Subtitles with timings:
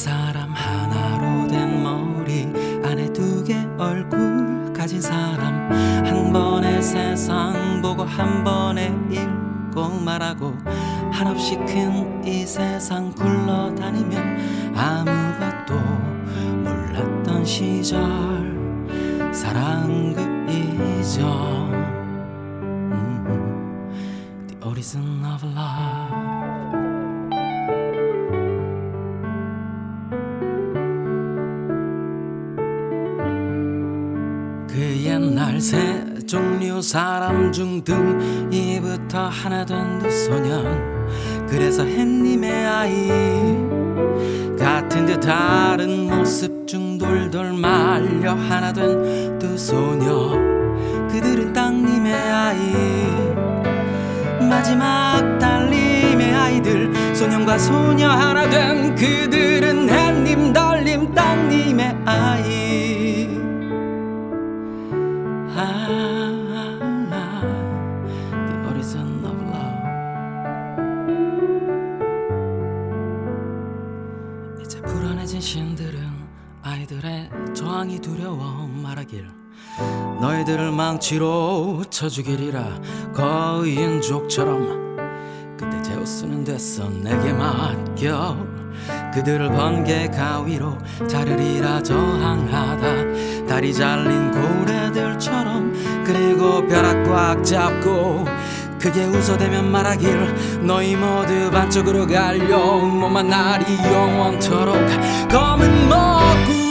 [0.00, 2.46] 사람 하나로 된 머리
[2.82, 5.70] 안에 두개 얼굴 가진 사람.
[6.06, 10.54] 한 번에 세상 보고 한 번에 읽고 말하고
[11.12, 14.16] 한없이 큰이 세상 굴러다니며
[14.74, 15.74] 아무것도
[16.64, 18.00] 몰랐던 시절.
[19.34, 20.09] 사랑
[24.80, 26.80] origin of love.
[34.68, 40.64] 그 옛날 새 종류 사람 중 등이부터 하나 된 두 소년.
[41.48, 43.08] 그래서 햇님의 아이
[44.58, 50.30] 같은 듯 다른 모습 중 돌돌 말려 하나 된 두 소녀
[51.10, 52.99] 그들은 땅님의 아이
[54.60, 63.26] 마지막 달림의 아이들 소년과 소녀 하나 된 그들은 햇님 달림 땅님의 아이.
[65.56, 65.64] 아,
[67.10, 67.40] 아,
[68.32, 69.80] The origin of love.
[74.62, 75.98] 이제 불안해진 신들은
[76.60, 79.39] 아이들의 저항이 두려워 말하길
[80.20, 82.64] 너희들을 망치로 쳐주기리라.
[83.14, 84.96] 거인 족처럼.
[85.58, 88.36] 그때 제우스는 됐어 내게 맡겨.
[89.14, 93.46] 그들을 번개 가위로 자르리라 저항하다.
[93.46, 96.04] 다리 잘린 고래들처럼.
[96.04, 98.24] 그리고 벼락 꽉 잡고
[98.80, 102.58] 크게 웃어대면 말하길 너희 모두 반쪽으로 갈려.
[102.78, 104.74] 몸만 날이 영원토록
[105.28, 106.69] 검은 먹구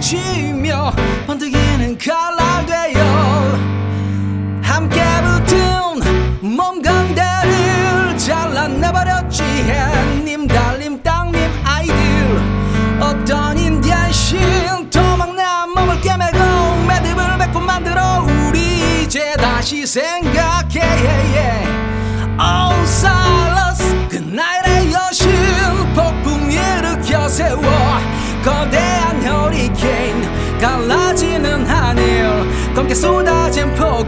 [0.00, 0.92] 내리치며
[1.26, 3.58] 번뜩이는 칼날 되어
[4.62, 9.42] 함께 붙은 몸강대를 잘라내버렸지.
[9.42, 11.94] 햇님 달님 땅님 아이들.
[13.00, 16.38] 어떤 인디안신 도망난 몸을 깨매고
[16.88, 21.20] 매듭을 뱉고 만들어 우리 이제 다시 생각해.
[21.42, 21.89] Oh
[32.90, 34.04] 검게 쏟아진 폭우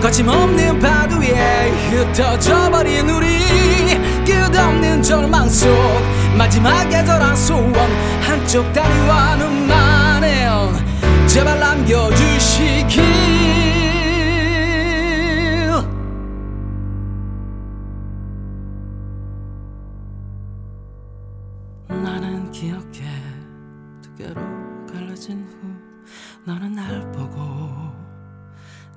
[0.00, 3.26] 거침없는 파도 위에 흩어져 버린 우리.
[4.24, 5.68] 끝없는 절망 속
[6.36, 7.74] 마지막 애절한 소원
[8.22, 10.46] 한쪽 다리와 눈만에
[11.26, 13.02] 제발 남겨주시길.
[21.88, 23.04] 나는 기억해.
[24.02, 24.40] 두 개로
[24.92, 25.66] 갈라진 후
[26.44, 27.45] 너는 날 보고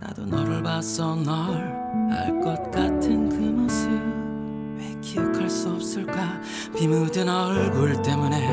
[0.10, 1.16] 나도 너를 봤어.
[1.16, 1.78] 널
[2.12, 3.90] 알 것 같은 그 모습.
[4.80, 6.42] 왜 기억할 수 없을까?
[6.76, 8.48] 비 묻은 얼굴 때문에.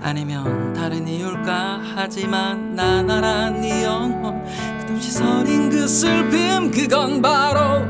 [0.00, 1.80] 아니면 다른 이유일까?
[1.96, 4.44] 하지만 난 알아 네 영혼.
[4.86, 7.84] 끝없이 서린 그 슬픔 그건 바로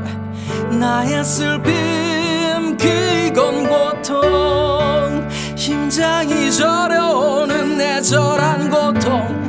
[0.75, 2.75] 나의 슬픔.
[2.77, 5.29] 그건 고통.
[5.55, 9.42] 심장이 저려오는 애절한 고통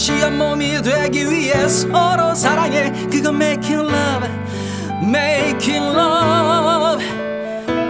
[0.00, 2.90] 시한 몸이 되기 위해 서로 사랑해.
[3.10, 4.30] 그건 making love
[5.02, 7.04] making love.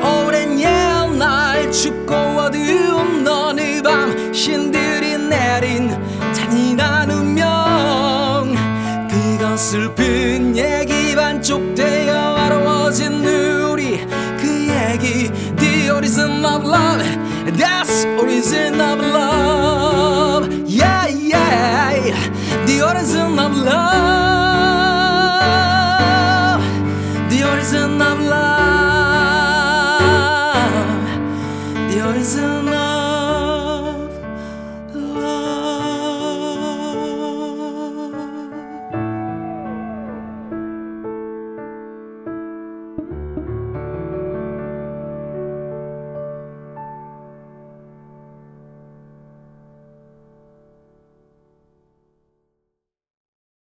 [0.02, 5.96] 오랜 옛날 춥고 어두운 어느 밤 신들이 내린
[6.32, 8.56] 잔인한 운명.
[9.08, 14.04] 그건 슬픈 얘기 반쪽 되어 외로워진 우리
[14.36, 17.04] 그 얘기 The origin of love
[17.56, 20.69] That's origin of love
[22.80, 24.39] the origin of love.